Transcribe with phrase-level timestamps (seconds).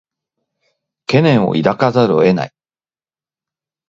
[1.05, 2.51] 懸念を抱かざるを得ない